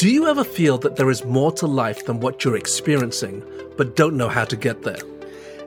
[0.00, 3.44] Do you ever feel that there is more to life than what you're experiencing,
[3.76, 5.02] but don't know how to get there?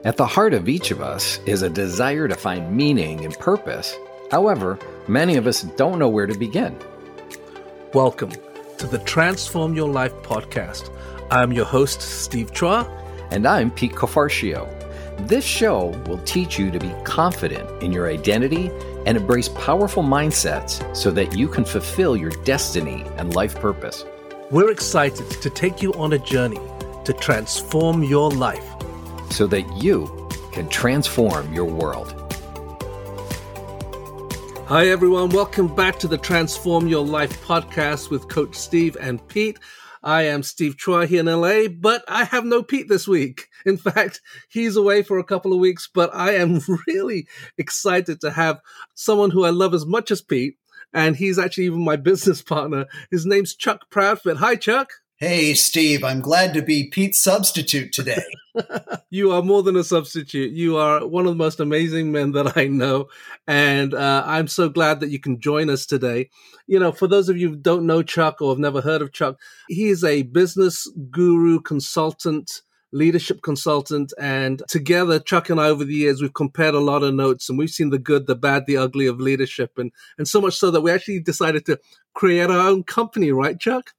[0.02, 3.96] At the heart of each of us is a desire to find meaning and purpose.
[4.32, 4.76] However,
[5.06, 6.76] many of us don't know where to begin.
[7.92, 8.32] Welcome
[8.78, 10.90] to the Transform Your Life podcast.
[11.30, 12.90] I'm your host, Steve Chua.
[13.30, 14.68] And I'm Pete Cofarcio.
[15.28, 18.68] This show will teach you to be confident in your identity
[19.06, 24.04] and embrace powerful mindsets so that you can fulfill your destiny and life purpose.
[24.54, 26.60] We're excited to take you on a journey
[27.06, 28.64] to transform your life
[29.30, 32.14] so that you can transform your world.
[34.68, 35.30] Hi, everyone.
[35.30, 39.58] Welcome back to the Transform Your Life podcast with Coach Steve and Pete.
[40.04, 43.48] I am Steve Chua here in LA, but I have no Pete this week.
[43.66, 47.26] In fact, he's away for a couple of weeks, but I am really
[47.58, 48.60] excited to have
[48.94, 50.58] someone who I love as much as Pete
[50.94, 52.86] and he's actually even my business partner.
[53.10, 54.36] His name's Chuck Proudfit.
[54.36, 54.90] Hi, Chuck.
[55.16, 56.02] Hey, Steve.
[56.02, 58.22] I'm glad to be Pete's substitute today.
[59.10, 60.52] you are more than a substitute.
[60.52, 63.06] You are one of the most amazing men that I know.
[63.46, 66.30] And uh, I'm so glad that you can join us today.
[66.66, 69.12] You know, for those of you who don't know Chuck or have never heard of
[69.12, 72.62] Chuck, he is a business guru, consultant,
[72.94, 74.14] leadership consultant.
[74.18, 77.58] And together, Chuck and I, over the years, we've compared a lot of notes and
[77.58, 79.76] we've seen the good, the bad, the ugly of leadership.
[79.76, 81.78] And, and so much so that we actually decided to
[82.14, 83.90] create our own company, right, Chuck?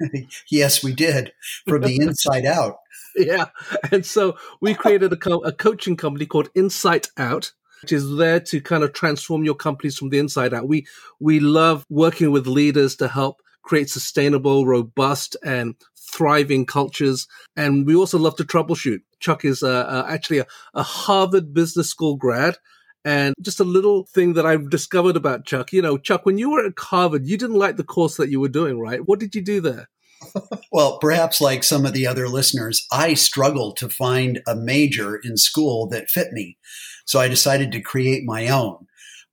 [0.50, 1.32] yes, we did
[1.66, 2.76] from the inside out.
[3.14, 3.48] Yeah.
[3.90, 8.40] And so we created a, co- a coaching company called Insight Out which is there
[8.40, 10.68] to kind of transform your companies from the inside out.
[10.68, 10.86] We
[11.20, 15.74] we love working with leaders to help create sustainable, robust, and
[16.12, 17.26] thriving cultures.
[17.56, 19.00] And we also love to troubleshoot.
[19.20, 22.56] Chuck is uh, uh, actually a, a Harvard Business School grad.
[23.04, 26.50] And just a little thing that I've discovered about Chuck, you know, Chuck, when you
[26.50, 29.00] were at Harvard, you didn't like the course that you were doing, right?
[29.04, 29.88] What did you do there?
[30.72, 35.36] well, perhaps like some of the other listeners, I struggled to find a major in
[35.36, 36.58] school that fit me.
[37.04, 38.86] So I decided to create my own.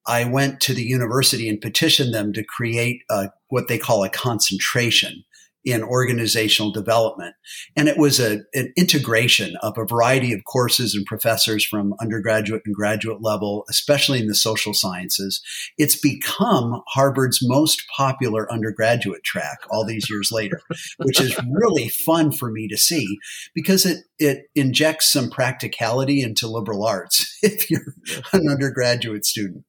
[0.09, 4.09] I went to the university and petitioned them to create a, what they call a
[4.09, 5.23] concentration
[5.65, 7.35] in organizational development.
[7.75, 12.63] And it was a, an integration of a variety of courses and professors from undergraduate
[12.65, 15.41] and graduate level, especially in the social sciences.
[15.77, 20.61] It's become Harvard's most popular undergraduate track all these years later,
[20.97, 23.17] which is really fun for me to see
[23.53, 27.93] because it, it injects some practicality into liberal arts if you're
[28.31, 29.65] an undergraduate student.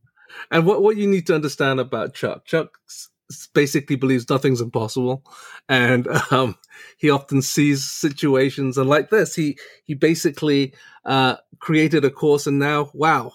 [0.50, 2.78] And what, what you need to understand about Chuck, Chuck
[3.54, 5.24] basically believes nothing's impossible,
[5.68, 6.56] and um,
[6.96, 8.78] he often sees situations.
[8.78, 10.74] And like this, he he basically
[11.04, 13.32] uh, created a course, and now, wow,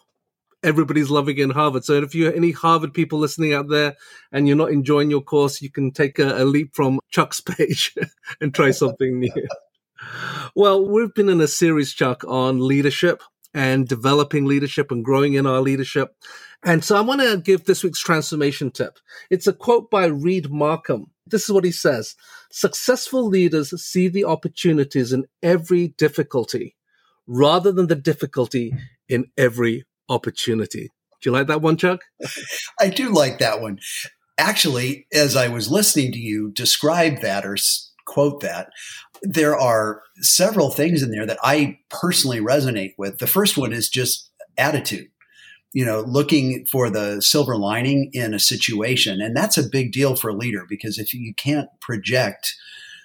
[0.64, 1.86] everybody's loving it in Harvard.
[1.86, 3.96] So if you're any Harvard people listening out there
[4.32, 7.96] and you're not enjoying your course, you can take a, a leap from Chuck's page
[8.42, 9.48] and try something new.
[10.56, 13.24] Well, we've been in a series, Chuck, on leadership
[13.56, 16.14] and developing leadership and growing in our leadership.
[16.62, 19.00] And so I want to give this week's transformation tip.
[19.32, 21.06] It's a quote by Reed Markham.
[21.26, 22.16] This is what he says.
[22.52, 26.76] Successful leaders see the opportunities in every difficulty
[27.26, 28.76] rather than the difficulty
[29.08, 30.92] in every opportunity.
[31.22, 32.02] Do you like that one, Chuck?
[32.80, 33.80] I do like that one.
[34.38, 37.56] Actually, as I was listening to you describe that or
[38.06, 38.70] quote that,
[39.22, 43.20] there are several things in there that I personally resonate with.
[43.20, 45.10] The first one is just attitude.
[45.74, 49.20] You know, looking for the silver lining in a situation.
[49.20, 52.56] And that's a big deal for a leader because if you can't project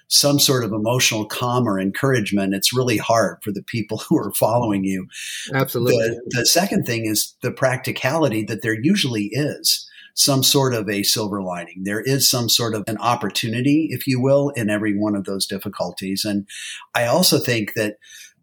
[0.07, 4.31] some sort of emotional calm or encouragement, it's really hard for the people who are
[4.33, 5.07] following you.
[5.53, 6.07] Absolutely.
[6.07, 11.03] The, the second thing is the practicality that there usually is some sort of a
[11.03, 11.83] silver lining.
[11.83, 15.45] There is some sort of an opportunity, if you will, in every one of those
[15.45, 16.25] difficulties.
[16.25, 16.47] And
[16.93, 17.97] I also think that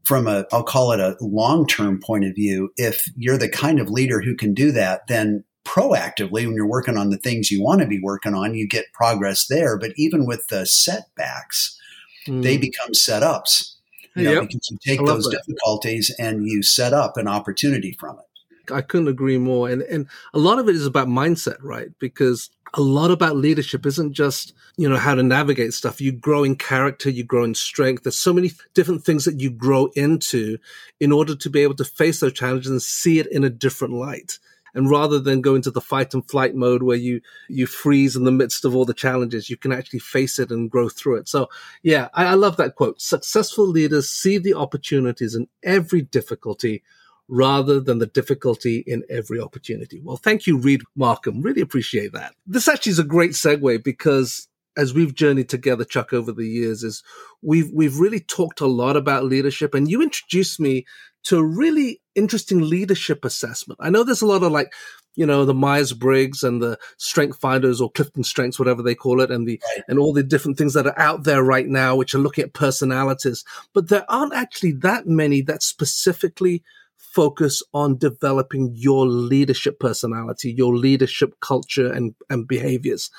[0.04, 3.78] from a, I'll call it a long term point of view, if you're the kind
[3.78, 7.62] of leader who can do that, then proactively when you're working on the things you
[7.62, 9.78] want to be working on, you get progress there.
[9.78, 11.78] But even with the setbacks,
[12.26, 12.42] mm.
[12.42, 13.74] they become setups.
[14.16, 14.42] You know, yep.
[14.48, 15.42] because you take those that.
[15.47, 18.24] difficulties and you set up an opportunity from it.
[18.70, 19.68] I couldn't agree more.
[19.68, 21.88] And and a lot of it is about mindset, right?
[21.98, 26.00] Because a lot about leadership isn't just, you know, how to navigate stuff.
[26.00, 28.03] You grow in character, you grow in strength.
[28.03, 30.59] There's so many different things that you grow into
[31.00, 33.94] in order to be able to face those challenges and see it in a different
[33.94, 34.38] light.
[34.74, 38.24] And rather than go into the fight and flight mode where you you freeze in
[38.24, 41.28] the midst of all the challenges, you can actually face it and grow through it.
[41.28, 41.48] So
[41.82, 43.00] yeah, I, I love that quote.
[43.00, 46.82] Successful leaders see the opportunities in every difficulty
[47.28, 50.01] rather than the difficulty in every opportunity.
[50.03, 51.42] Well, thank you, Reed Markham.
[51.42, 52.34] Really appreciate that.
[52.47, 54.48] This actually is a great segue because
[54.78, 57.03] as we've journeyed together, Chuck, over the years, is
[57.42, 60.86] we've we've really talked a lot about leadership, and you introduced me
[61.25, 63.78] to a really interesting leadership assessment.
[63.83, 64.72] I know there's a lot of like,
[65.16, 69.21] you know, the Myers Briggs and the Strength Finders or Clifton Strengths, whatever they call
[69.21, 69.84] it, and the right.
[69.89, 72.53] and all the different things that are out there right now, which are looking at
[72.53, 73.45] personalities.
[73.74, 76.63] But there aren't actually that many that specifically
[76.98, 83.10] focus on developing your leadership personality, your leadership culture and, and behaviors.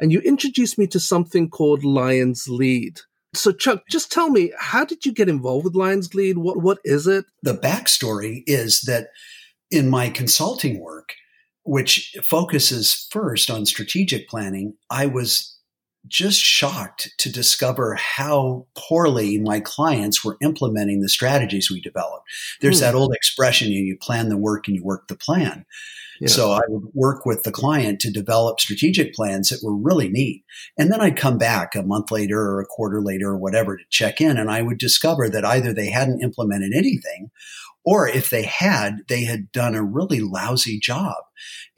[0.00, 3.00] And you introduced me to something called Lions Lead.
[3.34, 6.38] So, Chuck, just tell me, how did you get involved with Lions Lead?
[6.38, 7.24] What what is it?
[7.42, 9.08] The backstory is that
[9.70, 11.14] in my consulting work,
[11.64, 15.51] which focuses first on strategic planning, I was
[16.08, 22.26] just shocked to discover how poorly my clients were implementing the strategies we developed.
[22.60, 22.84] There's hmm.
[22.84, 25.64] that old expression you, you plan the work and you work the plan.
[26.20, 26.28] Yeah.
[26.28, 30.44] So I would work with the client to develop strategic plans that were really neat.
[30.78, 33.82] And then I'd come back a month later or a quarter later or whatever to
[33.90, 34.36] check in.
[34.36, 37.30] And I would discover that either they hadn't implemented anything
[37.84, 41.16] or if they had, they had done a really lousy job.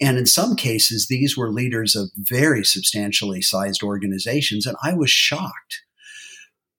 [0.00, 4.66] And in some cases, these were leaders of very substantially sized organizations.
[4.66, 5.82] And I was shocked.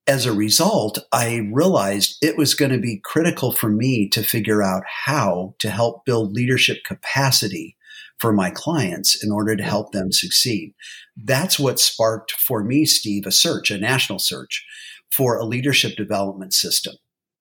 [0.08, 4.62] As a result, I realized it was going to be critical for me to figure
[4.62, 7.76] out how to help build leadership capacity
[8.20, 10.74] for my clients in order to help them succeed.
[11.18, 14.64] That's what sparked for me, Steve, a search, a national search
[15.12, 16.96] for a leadership development system.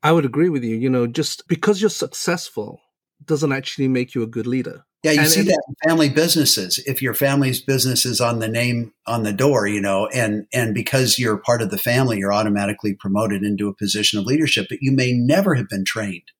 [0.04, 0.76] I would agree with you.
[0.76, 2.80] You know, just because you're successful
[3.24, 4.84] doesn't actually make you a good leader.
[5.02, 6.78] Yeah, you and, see that in family businesses.
[6.86, 10.74] If your family's business is on the name on the door, you know, and and
[10.74, 14.78] because you're part of the family, you're automatically promoted into a position of leadership, but
[14.80, 16.30] you may never have been trained.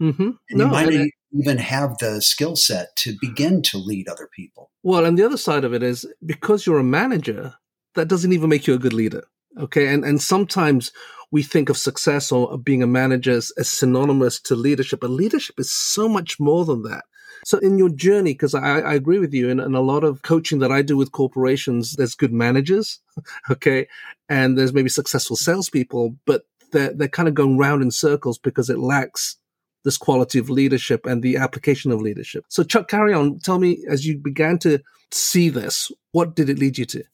[0.00, 0.22] Mm-hmm.
[0.22, 4.28] And no, you might and, even have the skill set to begin to lead other
[4.34, 4.70] people.
[4.82, 7.54] Well, and the other side of it is because you're a manager,
[7.94, 9.24] that doesn't even make you a good leader.
[9.58, 9.86] Okay.
[9.92, 10.92] And, and sometimes
[11.30, 15.58] we think of success or being a manager as, as synonymous to leadership, but leadership
[15.58, 17.04] is so much more than that.
[17.44, 20.22] So in your journey, because I, I, agree with you, in, in, a lot of
[20.22, 23.00] coaching that I do with corporations, there's good managers,
[23.50, 23.86] okay,
[24.28, 28.70] and there's maybe successful salespeople, but they're they're kind of going round in circles because
[28.70, 29.36] it lacks
[29.84, 32.44] this quality of leadership and the application of leadership.
[32.48, 33.38] So Chuck, carry on.
[33.40, 34.80] Tell me, as you began to
[35.10, 37.04] see this, what did it lead you to?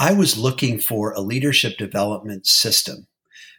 [0.00, 3.06] I was looking for a leadership development system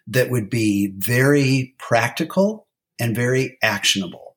[0.07, 2.67] that would be very practical
[2.99, 4.35] and very actionable.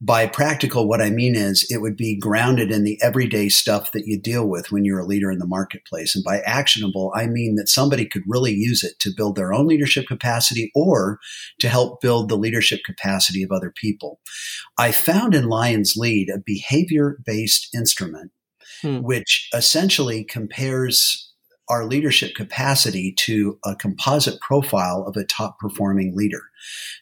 [0.00, 4.06] By practical, what I mean is it would be grounded in the everyday stuff that
[4.06, 6.16] you deal with when you're a leader in the marketplace.
[6.16, 9.68] And by actionable, I mean that somebody could really use it to build their own
[9.68, 11.20] leadership capacity or
[11.60, 14.18] to help build the leadership capacity of other people.
[14.76, 18.32] I found in Lions Lead a behavior based instrument,
[18.82, 18.98] hmm.
[18.98, 21.25] which essentially compares
[21.68, 26.42] our leadership capacity to a composite profile of a top performing leader.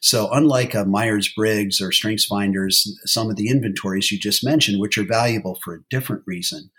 [0.00, 4.80] So, unlike a Myers Briggs or Strengths Finders, some of the inventories you just mentioned,
[4.80, 6.70] which are valuable for a different reason,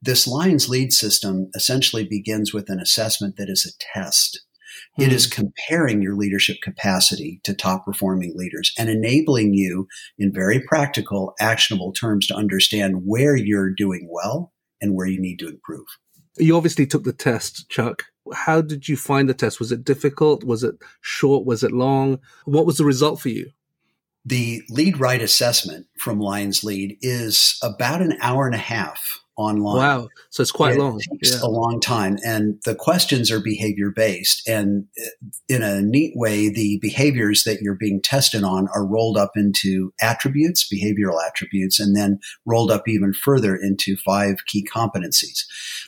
[0.00, 4.44] this Lions lead system essentially begins with an assessment that is a test.
[4.96, 5.02] Hmm.
[5.04, 5.42] It is hmm.
[5.42, 9.86] comparing your leadership capacity to top performing leaders and enabling you
[10.18, 15.38] in very practical, actionable terms to understand where you're doing well and where you need
[15.38, 15.86] to improve.
[16.38, 18.04] You obviously took the test, Chuck.
[18.32, 19.58] How did you find the test?
[19.58, 20.44] Was it difficult?
[20.44, 21.46] Was it short?
[21.46, 22.18] Was it long?
[22.44, 23.50] What was the result for you?
[24.24, 29.76] The lead right assessment from Lions Lead is about an hour and a half online.
[29.76, 30.08] Wow.
[30.30, 30.98] So it's quite it long.
[30.98, 31.46] takes yeah.
[31.46, 32.18] a long time.
[32.24, 34.46] And the questions are behavior based.
[34.48, 35.10] And uh,
[35.48, 39.92] in a neat way, the behaviors that you're being tested on are rolled up into
[40.00, 45.44] attributes, behavioral attributes, and then rolled up even further into five key competencies.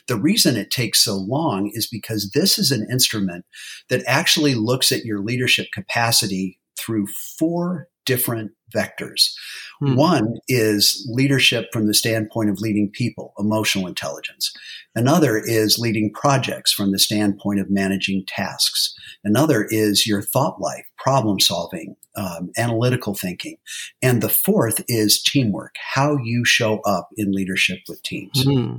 [0.07, 3.45] The reason it takes so long is because this is an instrument
[3.89, 9.31] that actually looks at your leadership capacity through four different vectors.
[9.79, 9.95] Hmm.
[9.95, 14.51] One is leadership from the standpoint of leading people, emotional intelligence.
[14.95, 18.93] Another is leading projects from the standpoint of managing tasks.
[19.23, 23.57] Another is your thought life, problem solving, um, analytical thinking.
[24.01, 28.43] And the fourth is teamwork, how you show up in leadership with teams.
[28.43, 28.77] Hmm.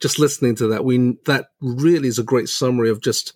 [0.00, 3.32] Just listening to that, we that really is a great summary of just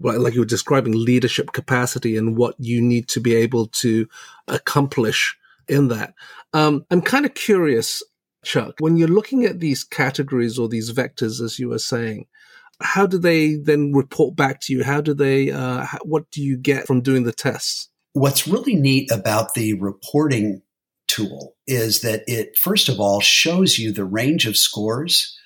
[0.00, 4.06] like you were describing leadership capacity and what you need to be able to
[4.48, 5.36] accomplish
[5.68, 6.14] in that.
[6.52, 8.02] Um, I'm kind of curious,
[8.44, 12.26] Chuck, when you're looking at these categories or these vectors, as you were saying,
[12.80, 14.82] how do they then report back to you?
[14.82, 17.88] How do they, uh, what do you get from doing the tests?
[18.12, 20.62] What's really neat about the reporting
[21.06, 25.38] tool is that it, first of all, shows you the range of scores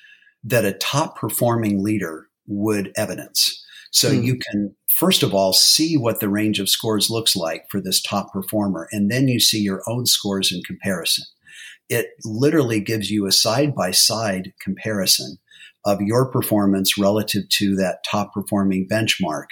[0.45, 3.64] that a top performing leader would evidence.
[3.90, 4.23] So mm.
[4.23, 8.02] you can, first of all, see what the range of scores looks like for this
[8.02, 11.25] top performer, and then you see your own scores in comparison.
[11.88, 15.38] It literally gives you a side by side comparison
[15.85, 19.47] of your performance relative to that top performing benchmark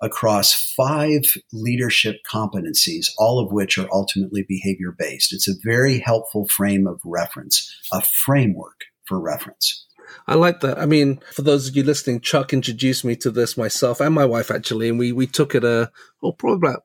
[0.00, 1.22] across five
[1.52, 5.34] leadership competencies, all of which are ultimately behavior based.
[5.34, 9.86] It's a very helpful frame of reference, a framework for reference.
[10.26, 10.78] I like that.
[10.78, 14.24] I mean, for those of you listening, Chuck introduced me to this myself and my
[14.24, 15.86] wife actually, and we we took it a uh,
[16.20, 16.84] well probably about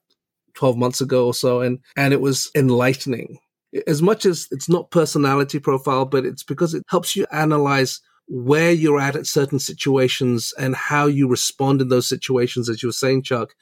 [0.53, 3.39] twelve months ago or so, and and it was enlightening.
[3.85, 8.71] As much as it's not personality profile, but it's because it helps you analyze where
[8.71, 12.93] you're at at certain situations and how you respond in those situations, as you were
[12.93, 13.55] saying, Chuck.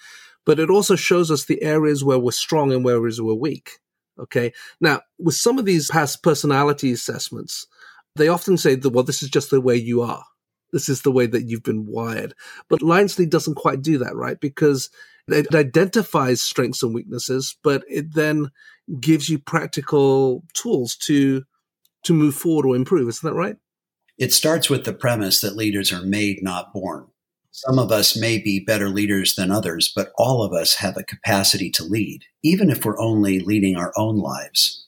[0.46, 3.80] But it also shows us the areas where we're strong and where we're weak.
[4.20, 4.54] Okay.
[4.80, 7.68] Now, with some of these past personality assessments,
[8.16, 10.24] they often say that, well, this is just the way you are.
[10.72, 12.34] This is the way that you've been wired.
[12.70, 14.40] But Lions Lead doesn't quite do that, right?
[14.40, 14.90] Because
[15.28, 18.52] it identifies strengths and weaknesses, but it then
[19.00, 21.44] gives you practical tools to
[22.04, 23.10] to move forward or improve.
[23.10, 23.58] Isn't that right?
[24.18, 27.08] It starts with the premise that leaders are made, not born.
[27.52, 31.04] Some of us may be better leaders than others, but all of us have a
[31.04, 34.86] capacity to lead, even if we're only leading our own lives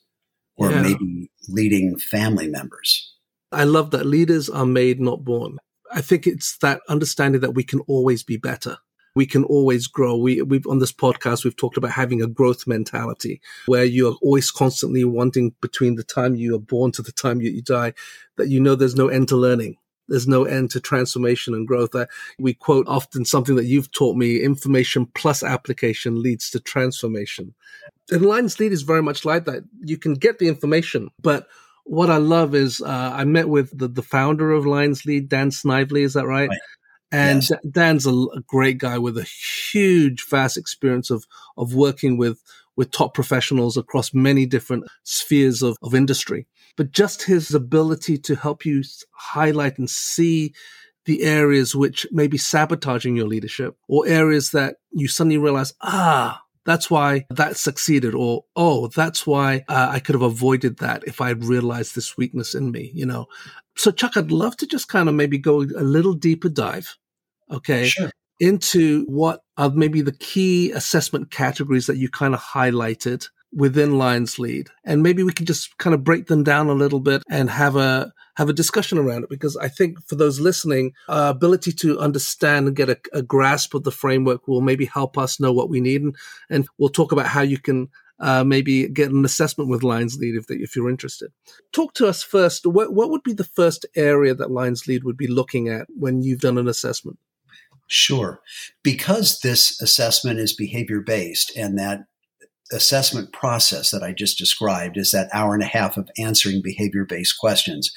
[0.58, 0.82] or yeah.
[0.82, 3.14] maybe leading family members.
[3.52, 5.58] I love that leaders are made, not born.
[5.92, 8.78] I think it's that understanding that we can always be better.
[9.16, 10.16] We can always grow.
[10.16, 14.52] We, we've on this podcast, we've talked about having a growth mentality where you're always
[14.52, 17.94] constantly wanting between the time you are born to the time you, you die,
[18.36, 19.78] that you know there's no end to learning.
[20.08, 21.96] There's no end to transformation and growth.
[21.96, 22.06] Uh,
[22.40, 27.54] we quote often something that you've taught me information plus application leads to transformation.
[28.10, 29.64] And Lions Lead is very much like that.
[29.82, 31.48] You can get the information, but
[31.88, 35.52] what I love is uh, I met with the, the founder of Lions Lead, Dan
[35.52, 36.04] Snively.
[36.04, 36.50] Is that right?
[36.50, 36.60] right.
[37.12, 37.60] And yes.
[37.70, 41.26] Dan's a, a, great guy with a huge, vast experience of
[41.56, 42.44] of working with
[42.76, 46.46] with top professionals across many different spheres of, of industry.
[46.76, 50.54] But just his ability to help you highlight and see
[51.06, 56.42] the areas which may be sabotaging your leadership or areas that you suddenly realize, ah,
[56.68, 61.22] that's why that succeeded or oh that's why uh, i could have avoided that if
[61.22, 63.26] i had realized this weakness in me you know
[63.76, 66.96] so chuck i'd love to just kind of maybe go a little deeper dive
[67.50, 68.12] okay sure.
[68.40, 74.38] into what are maybe the key assessment categories that you kind of highlighted within Lions
[74.38, 77.50] Lead and maybe we can just kind of break them down a little bit and
[77.50, 81.72] have a have a discussion around it because I think for those listening, our ability
[81.72, 85.52] to understand and get a, a grasp of the framework will maybe help us know
[85.52, 86.04] what we need.
[86.04, 86.16] And,
[86.52, 90.36] and we'll talk about how you can uh, maybe get an assessment with Lions Lead
[90.36, 91.32] if, if you're interested.
[91.74, 92.68] Talk to us first.
[92.68, 96.22] What, what would be the first area that Lions Lead would be looking at when
[96.22, 97.18] you've done an assessment?
[97.88, 98.42] Sure.
[98.84, 102.02] Because this assessment is behavior based and that
[102.72, 107.06] assessment process that I just described is that hour and a half of answering behavior
[107.06, 107.92] based questions.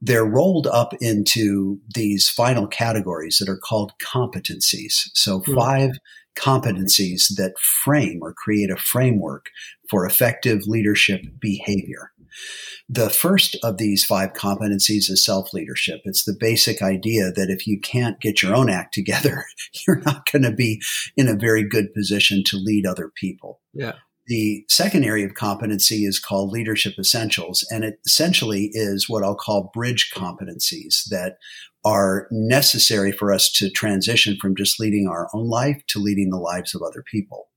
[0.00, 5.08] They're rolled up into these final categories that are called competencies.
[5.14, 5.54] So, mm-hmm.
[5.54, 5.90] five
[6.36, 9.50] competencies that frame or create a framework
[9.88, 12.10] for effective leadership behavior.
[12.88, 16.00] The first of these five competencies is self leadership.
[16.04, 19.44] It's the basic idea that if you can't get your own act together,
[19.86, 20.80] you're not going to be
[21.16, 23.60] in a very good position to lead other people.
[23.72, 23.94] Yeah.
[24.26, 29.34] The second area of competency is called leadership essentials, and it essentially is what I'll
[29.34, 31.36] call bridge competencies that
[31.84, 36.38] are necessary for us to transition from just leading our own life to leading the
[36.38, 37.48] lives of other people.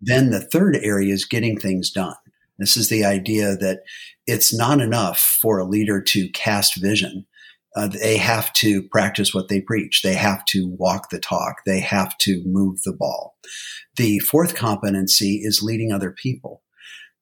[0.00, 2.16] Then the third area is getting things done.
[2.58, 3.80] This is the idea that
[4.26, 7.26] it's not enough for a leader to cast vision.
[7.76, 10.02] Uh, they have to practice what they preach.
[10.02, 11.56] They have to walk the talk.
[11.66, 13.36] They have to move the ball.
[13.96, 16.62] The fourth competency is leading other people.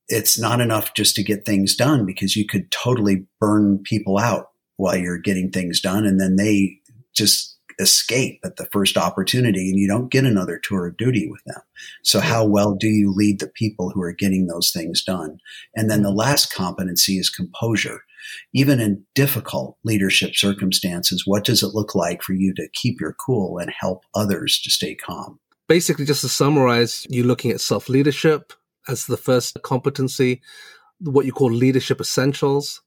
[0.09, 4.51] It's not enough just to get things done because you could totally burn people out
[4.77, 6.79] while you're getting things done and then they
[7.15, 11.43] just escape at the first opportunity and you don't get another tour of duty with
[11.45, 11.61] them.
[12.03, 15.39] So how well do you lead the people who are getting those things done?
[15.75, 18.03] And then the last competency is composure.
[18.53, 23.13] Even in difficult leadership circumstances, what does it look like for you to keep your
[23.15, 25.39] cool and help others to stay calm?
[25.69, 28.53] Basically, just to summarize, you're looking at self leadership
[28.89, 30.43] as the first competency,
[31.01, 32.83] what you call leadership essentials,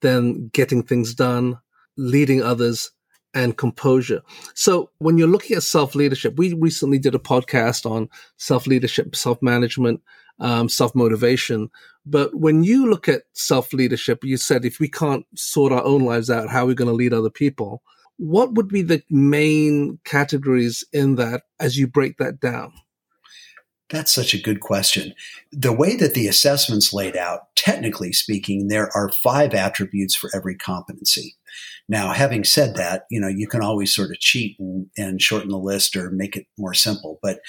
[0.00, 1.58] then getting things done,
[1.96, 2.90] leading others,
[3.34, 4.22] and composure.
[4.54, 9.16] So when you're looking at self leadership, we recently did a podcast on self leadership,
[9.16, 10.00] self management,
[10.40, 11.70] um, self motivation.
[12.06, 16.04] But when you look at self leadership, you said if we can't sort our own
[16.04, 17.82] lives out, how are we going to lead other people?
[18.16, 22.72] what would be the main categories in that as you break that down?
[23.90, 25.14] That's such a good question.
[25.52, 30.56] The way that the assessment's laid out, technically speaking, there are five attributes for every
[30.56, 31.36] competency.
[31.88, 35.50] Now, having said that, you know, you can always sort of cheat and, and shorten
[35.50, 37.18] the list or make it more simple.
[37.22, 37.40] But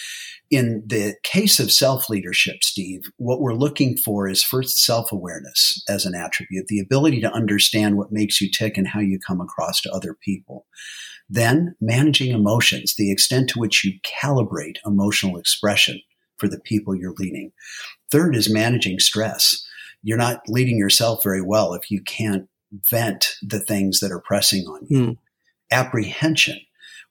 [0.52, 5.84] in the case of self leadership, Steve, what we're looking for is first self awareness
[5.90, 9.42] as an attribute, the ability to understand what makes you tick and how you come
[9.42, 10.66] across to other people.
[11.30, 16.00] Then managing emotions, the extent to which you calibrate emotional expression
[16.38, 17.52] for the people you're leading.
[18.12, 19.66] Third is managing stress.
[20.04, 22.48] You're not leading yourself very well if you can't
[22.90, 24.98] vent the things that are pressing on you.
[24.98, 25.18] Mm.
[25.72, 26.60] Apprehension,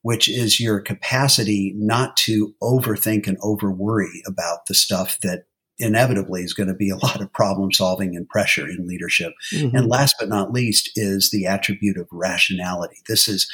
[0.02, 5.44] which is your capacity not to overthink and over worry about the stuff that
[5.78, 9.32] inevitably is going to be a lot of problem solving and pressure in leadership.
[9.52, 9.76] Mm-hmm.
[9.76, 12.96] And last but not least is the attribute of rationality.
[13.08, 13.50] This is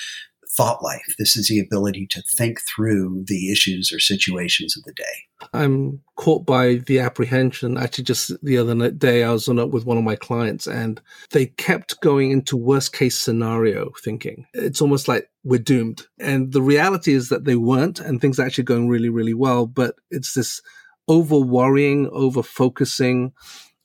[0.61, 1.14] thought life.
[1.19, 5.49] This is the ability to think through the issues or situations of the day.
[5.55, 7.79] I'm caught by the apprehension.
[7.79, 11.00] Actually, just the other day, I was on up with one of my clients and
[11.31, 14.45] they kept going into worst case scenario thinking.
[14.52, 16.07] It's almost like we're doomed.
[16.19, 19.64] And the reality is that they weren't and things are actually going really, really well.
[19.64, 20.61] But it's this
[21.09, 23.33] over worrying, over focusing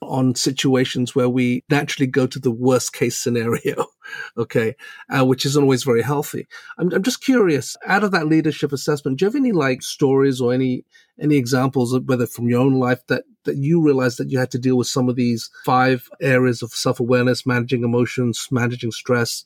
[0.01, 3.85] on situations where we naturally go to the worst case scenario,
[4.37, 4.75] okay,
[5.09, 6.47] uh, which isn't always very healthy.
[6.77, 10.41] I'm, I'm just curious, out of that leadership assessment, do you have any like stories
[10.41, 10.85] or any
[11.19, 14.51] any examples of whether from your own life that that you realized that you had
[14.51, 19.45] to deal with some of these five areas of self awareness, managing emotions, managing stress,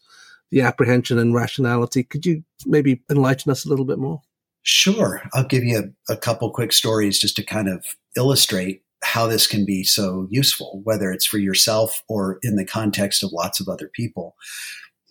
[0.52, 2.04] the apprehension and rationality?
[2.04, 4.22] Could you maybe enlighten us a little bit more?
[4.62, 5.22] Sure.
[5.34, 7.86] I'll give you a, a couple quick stories just to kind of
[8.18, 13.24] illustrate how this can be so useful, whether it's for yourself or in the context
[13.24, 14.36] of lots of other people.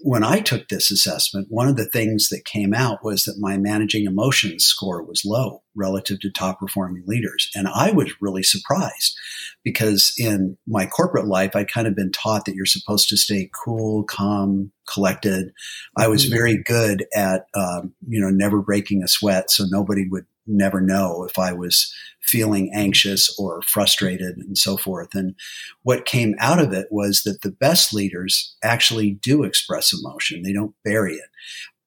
[0.01, 3.57] When I took this assessment, one of the things that came out was that my
[3.57, 7.51] managing emotions score was low relative to top performing leaders.
[7.57, 9.17] And I was really surprised
[9.65, 13.51] because in my corporate life, I'd kind of been taught that you're supposed to stay
[13.65, 15.53] cool, calm, collected.
[15.97, 16.35] I was mm-hmm.
[16.35, 19.51] very good at, um, you know, never breaking a sweat.
[19.51, 25.15] So nobody would never know if I was feeling anxious or frustrated and so forth.
[25.15, 25.35] And
[25.83, 30.43] what came out of it was that the best leaders actually do express emotion.
[30.43, 31.31] They don't bury it.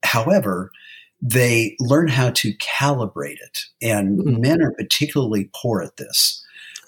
[0.03, 0.71] However,
[1.21, 3.65] they learn how to calibrate it.
[3.81, 4.41] And mm-hmm.
[4.41, 6.43] men are particularly poor at this.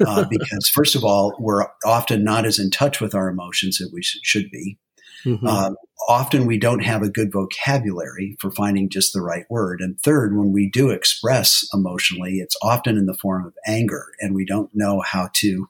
[0.06, 3.92] Uh, because first of all, we're often not as in touch with our emotions as
[3.92, 4.78] we should be.
[5.26, 5.46] Mm-hmm.
[5.48, 5.76] Um,
[6.08, 9.80] often we don't have a good vocabulary for finding just the right word.
[9.82, 14.36] And third, when we do express emotionally, it's often in the form of anger, and
[14.36, 15.68] we don't know how to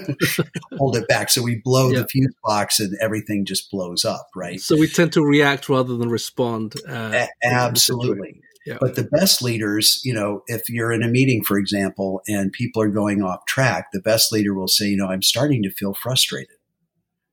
[0.78, 1.30] hold it back.
[1.30, 2.00] So we blow yeah.
[2.00, 4.60] the fuse box and everything just blows up, right?
[4.60, 6.74] So we tend to react rather than respond.
[6.88, 8.40] Uh, a- absolutely.
[8.66, 8.78] Yeah.
[8.80, 12.82] But the best leaders, you know, if you're in a meeting, for example, and people
[12.82, 15.94] are going off track, the best leader will say, you know, I'm starting to feel
[15.94, 16.55] frustrated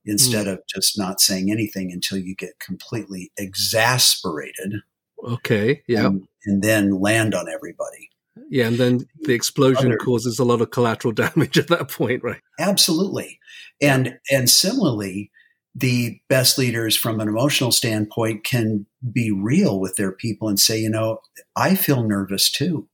[0.06, 0.54] instead mm.
[0.54, 4.82] of just not saying anything until you get completely exasperated.
[5.24, 5.82] Okay.
[5.88, 6.08] Yeah.
[6.08, 8.10] And, and then land on everybody.
[8.50, 12.24] Yeah, and then the explosion Other, causes a lot of collateral damage at that point,
[12.24, 12.42] right?
[12.60, 13.40] Absolutely.
[13.82, 15.32] And and similarly,
[15.76, 20.80] the best leaders from an emotional standpoint can be real with their people and say,
[20.80, 21.20] you know,
[21.56, 22.88] I feel nervous too.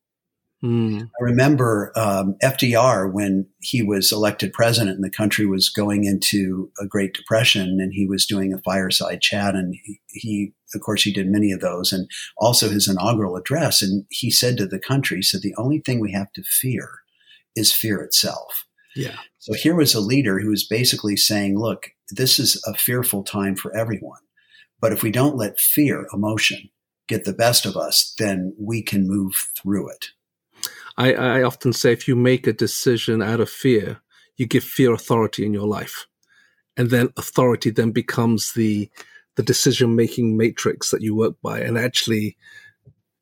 [0.64, 1.04] Mm.
[1.04, 6.70] I remember um, FDR when he was elected president and the country was going into
[6.80, 11.04] a Great Depression, and he was doing a fireside chat, and he, he, of course,
[11.04, 13.82] he did many of those, and also his inaugural address.
[13.82, 16.90] And he said to the country, he said, "The only thing we have to fear
[17.56, 19.18] is fear itself." Yeah.
[19.38, 23.56] So here was a leader who was basically saying, "Look, this is a fearful time
[23.56, 24.22] for everyone,
[24.82, 26.70] but if we don't let fear, emotion,
[27.08, 30.08] get the best of us, then we can move through it."
[31.00, 34.02] I, I often say if you make a decision out of fear,
[34.36, 36.06] you give fear authority in your life.
[36.76, 38.90] And then authority then becomes the
[39.36, 41.62] the decision making matrix that you work by.
[41.62, 42.36] And actually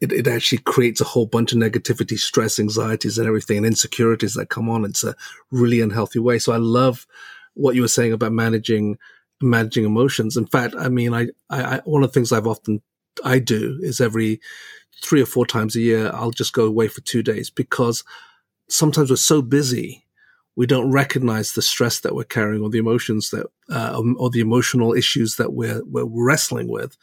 [0.01, 4.33] it, it actually creates a whole bunch of negativity, stress, anxieties and everything and insecurities
[4.33, 4.83] that come on.
[4.83, 5.15] It's a
[5.51, 6.39] really unhealthy way.
[6.39, 7.05] So I love
[7.53, 8.97] what you were saying about managing
[9.39, 10.35] managing emotions.
[10.35, 12.81] In fact, I mean, I, I, one of the things I've often
[13.23, 14.39] I do is every
[15.03, 18.03] three or four times a year, I'll just go away for two days because
[18.69, 20.05] sometimes we're so busy,
[20.55, 24.39] we don't recognize the stress that we're carrying or the emotions that, uh, or the
[24.39, 26.97] emotional issues that we're, we're wrestling with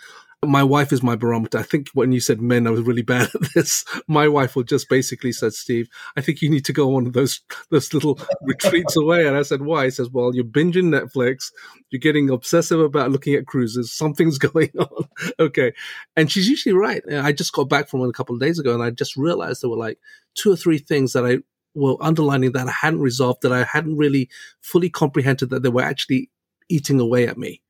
[0.47, 1.59] My wife is my barometer.
[1.59, 3.85] I think when you said men, I was really bad at this.
[4.07, 7.41] My wife will just basically said, Steve, I think you need to go on those,
[7.71, 9.27] those little retreats away.
[9.27, 9.85] And I said, why?
[9.85, 11.51] He says, well, you're binging Netflix.
[11.91, 13.93] You're getting obsessive about looking at cruises.
[13.93, 15.09] Something's going on.
[15.39, 15.73] okay.
[16.17, 17.03] And she's usually right.
[17.13, 19.63] I just got back from one a couple of days ago and I just realized
[19.63, 19.99] there were like
[20.35, 21.39] two or three things that I
[21.75, 24.29] were underlining that I hadn't resolved, that I hadn't really
[24.61, 26.31] fully comprehended that they were actually
[26.69, 27.61] eating away at me.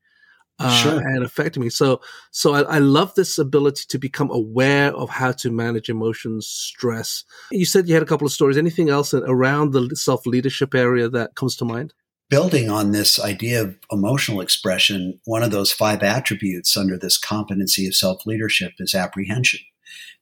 [0.57, 0.99] Uh, sure.
[1.01, 1.69] and affecting me.
[1.69, 1.99] So,
[2.31, 7.25] so I, I, love this ability to become aware of how to manage emotions, stress.
[7.51, 8.55] You said you had a couple of stories.
[8.55, 11.93] Anything else around the self leadership area that comes to mind?
[12.29, 17.85] Building on this idea of emotional expression, one of those five attributes under this competency
[17.85, 19.59] of self leadership is apprehension.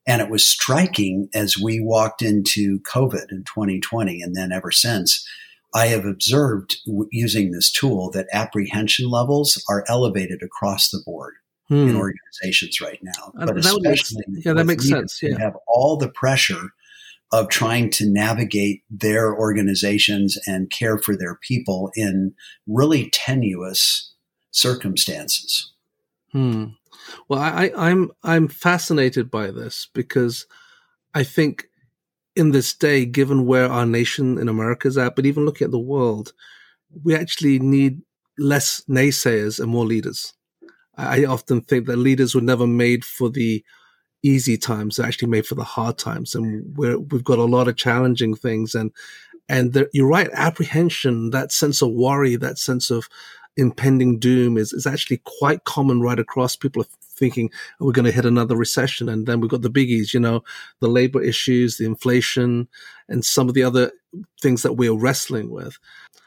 [0.08, 5.28] And it was striking as we walked into COVID in 2020 and then ever since.
[5.74, 11.34] I have observed w- using this tool that apprehension levels are elevated across the board
[11.68, 11.90] hmm.
[11.90, 13.34] in organizations right now.
[13.40, 15.22] Uh, but that especially make, yeah, that makes sense.
[15.22, 15.38] Yeah.
[15.40, 16.70] have all the pressure
[17.32, 22.34] of trying to navigate their organizations and care for their people in
[22.68, 24.14] really tenuous
[24.52, 25.74] circumstances.
[26.32, 26.66] Hmm.
[27.28, 30.46] Well, I, I'm I'm fascinated by this because
[31.14, 31.66] I think
[32.36, 35.72] in this day, given where our nation in America is at, but even looking at
[35.72, 36.34] the world,
[37.04, 38.02] we actually need
[38.38, 40.34] less naysayers and more leaders.
[40.96, 43.64] I often think that leaders were never made for the
[44.24, 47.68] easy times; they're actually made for the hard times, and we have got a lot
[47.68, 48.76] of challenging things.
[48.76, 48.92] And
[49.50, 53.10] and there, you're right, apprehension, that sense of worry, that sense of
[53.58, 56.56] impending doom is, is actually quite common right across.
[56.56, 57.50] People are thinking
[57.80, 59.10] oh, we're going to hit another recession.
[59.10, 60.44] And then we've got the biggies, you know,
[60.80, 62.68] the labor issues, the inflation,
[63.08, 63.92] and some of the other
[64.42, 65.78] things that we're wrestling with.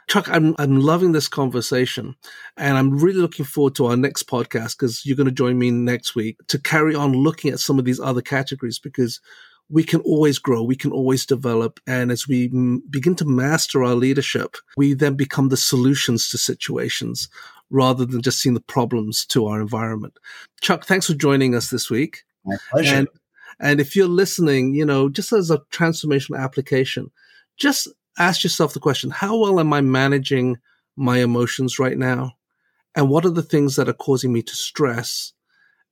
[0.08, 2.14] Chuck, I'm, I'm loving this conversation
[2.56, 5.72] and I'm really looking forward to our next podcast because you're going to join me
[5.72, 9.20] next week to carry on looking at some of these other categories because
[9.68, 11.80] we can always grow, we can always develop.
[11.88, 16.38] And as we m- begin to master our leadership, we then become the solutions to
[16.38, 17.28] situations
[17.70, 20.18] rather than just seeing the problems to our environment.
[20.60, 22.24] Chuck, thanks for joining us this week.
[22.44, 22.94] My pleasure.
[22.94, 23.08] And,
[23.60, 27.10] and if you're listening, you know, just as a transformational application,
[27.56, 30.58] just ask yourself the question, how well am I managing
[30.96, 32.32] my emotions right now?
[32.94, 35.32] And what are the things that are causing me to stress?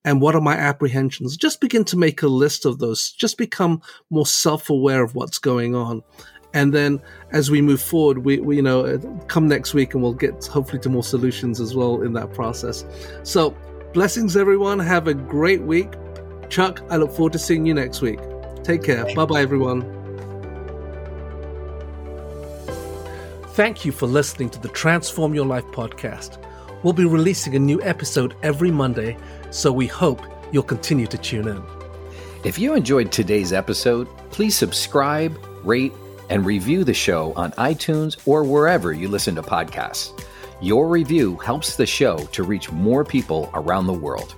[0.05, 1.37] and what are my apprehensions?
[1.37, 3.11] Just begin to make a list of those.
[3.13, 6.03] Just become more self aware of what's going on.
[6.55, 10.03] And then as we move forward, we, we, you know, uh, come next week and
[10.03, 12.85] we'll get hopefully to more solutions as well in that process.
[13.25, 13.57] So
[13.93, 14.79] blessings, everyone.
[14.79, 15.93] Have a great week.
[16.49, 18.21] Chuck, I look forward to seeing you next week.
[18.63, 19.05] Take care.
[19.15, 19.83] Bye bye, everyone.
[23.55, 26.39] Thank you for listening to the Transform Your Life podcast.
[26.83, 29.17] We'll be releasing a new episode every Monday
[29.51, 30.21] so we hope
[30.53, 31.63] you'll continue to tune in.
[32.45, 35.93] If you enjoyed today's episode, please subscribe, rate,
[36.31, 40.19] and review the show on iTunes or wherever you listen to podcasts.
[40.61, 44.35] Your review helps the show to reach more people around the world.